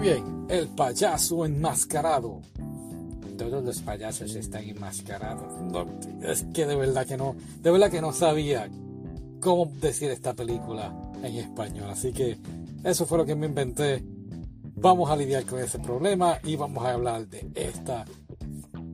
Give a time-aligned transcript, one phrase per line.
[0.00, 2.40] bien, el payaso enmascarado.
[3.36, 5.46] Todos los payasos están enmascarados.
[6.22, 8.68] es que de verdad que no, de verdad que no sabía
[9.40, 11.90] cómo decir esta película en español.
[11.90, 12.38] Así que
[12.84, 14.04] eso fue lo que me inventé.
[14.76, 18.04] Vamos a lidiar con ese problema y vamos a hablar de esta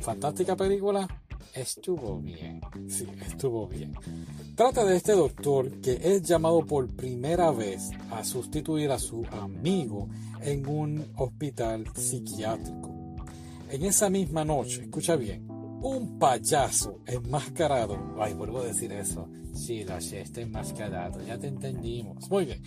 [0.00, 1.06] fantástica película.
[1.54, 3.94] Estuvo bien, sí, estuvo bien.
[4.54, 10.08] Trata de este doctor que es llamado por primera vez a sustituir a su amigo
[10.42, 13.16] en un hospital psiquiátrico.
[13.68, 15.48] En esa misma noche, escucha bien,
[15.82, 22.30] un payaso enmascarado, ay, vuelvo a decir eso, sí, la está enmascarado, ya te entendimos.
[22.30, 22.62] Muy bien,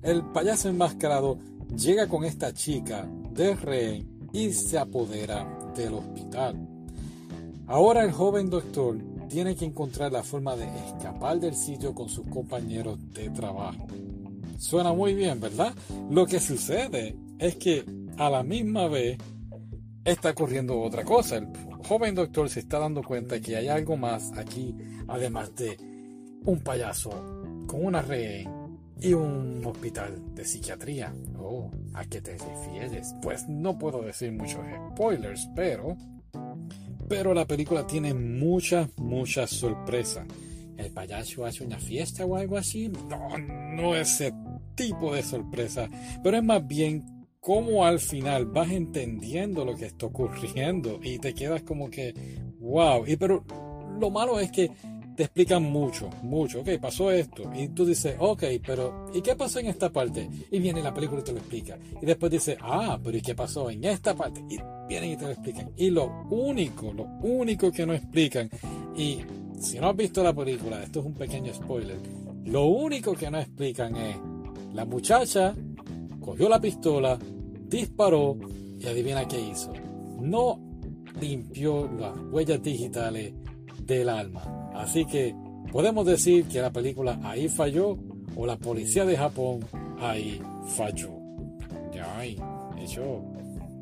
[0.00, 1.38] el payaso enmascarado
[1.76, 6.68] llega con esta chica de rehén y se apodera del hospital.
[7.66, 8.96] Ahora el joven doctor
[9.32, 13.86] tiene que encontrar la forma de escapar del sitio con sus compañeros de trabajo.
[14.58, 15.74] Suena muy bien, ¿verdad?
[16.10, 17.82] Lo que sucede es que
[18.18, 19.16] a la misma vez
[20.04, 21.36] está ocurriendo otra cosa.
[21.38, 21.48] El
[21.88, 24.76] joven doctor se está dando cuenta que hay algo más aquí,
[25.08, 25.78] además de
[26.44, 27.10] un payaso
[27.66, 28.50] con una rehén
[29.00, 31.14] y un hospital de psiquiatría.
[31.38, 33.14] Oh, ¿a qué te refieres?
[33.22, 34.60] Pues no puedo decir muchos
[34.92, 35.96] spoilers, pero
[37.12, 40.26] pero la película tiene muchas, muchas sorpresas.
[40.78, 42.88] ¿El payaso hace una fiesta o algo así?
[42.88, 44.32] No, no ese
[44.74, 45.90] tipo de sorpresa.
[46.24, 47.04] Pero es más bien
[47.38, 52.14] cómo al final vas entendiendo lo que está ocurriendo y te quedas como que,
[52.60, 53.04] wow.
[53.06, 53.44] Y pero
[54.00, 54.70] lo malo es que
[55.16, 56.60] te explican mucho, mucho.
[56.60, 57.50] Ok, pasó esto.
[57.54, 60.28] Y tú dices, ok, pero ¿y qué pasó en esta parte?
[60.50, 61.78] Y viene la película y te lo explica.
[62.00, 64.42] Y después dices, ah, pero ¿y qué pasó en esta parte?
[64.48, 65.70] Y vienen y te lo explican.
[65.76, 68.50] Y lo único, lo único que no explican,
[68.96, 69.20] y
[69.60, 71.98] si no has visto la película, esto es un pequeño spoiler,
[72.44, 74.16] lo único que no explican es,
[74.72, 75.54] la muchacha
[76.20, 77.18] cogió la pistola,
[77.68, 78.36] disparó
[78.78, 79.72] y adivina qué hizo.
[80.20, 80.58] No
[81.20, 83.34] limpió las huellas digitales
[83.84, 85.34] del alma Así que
[85.70, 87.98] podemos decir que la película ahí falló
[88.36, 89.60] o la policía de Japón
[90.00, 90.40] ahí
[90.76, 91.10] falló.
[91.92, 92.24] Ya,
[92.82, 93.22] eso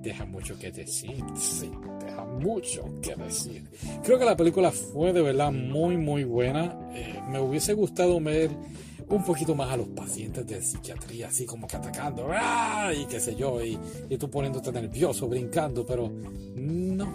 [0.02, 1.70] deja mucho que decir, sí,
[2.04, 3.64] deja mucho que decir.
[4.02, 6.76] Creo que la película fue de verdad muy, muy buena.
[6.94, 8.50] Eh, me hubiese gustado ver
[9.08, 12.92] un poquito más a los pacientes de psiquiatría, así como que atacando, ¡ah!
[12.96, 13.76] y qué sé yo, y,
[14.08, 16.08] y tú poniéndote nervioso, brincando, pero
[16.54, 17.06] no,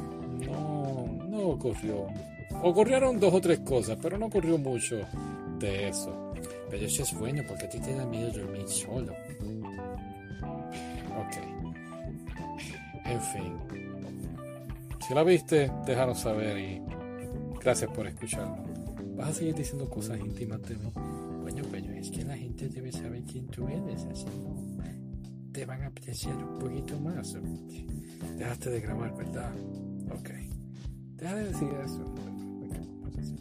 [0.46, 2.08] no, no ocurrió
[2.64, 4.98] Ocurrieron dos o tres cosas, pero no ocurrió mucho
[5.60, 6.34] de eso.
[6.70, 9.14] Pero eso es bueno porque a ti te da miedo dormir solo.
[11.18, 11.38] Ok.
[13.06, 13.54] En fin.
[15.08, 16.82] Si la viste, déjanos saber y
[17.62, 18.68] gracias por escucharnos.
[19.16, 20.92] ¿Vas a seguir diciendo cosas íntimas de mí?
[21.42, 24.66] Bueno, pero es que la gente debe saber quién tú eres, así no
[25.56, 27.38] te van a apreciar un poquito más.
[28.38, 29.54] Dejaste de grabar, ¿verdad?
[30.12, 30.30] Ok.
[31.18, 32.06] Deja de decir eso.
[33.14, 33.32] Pues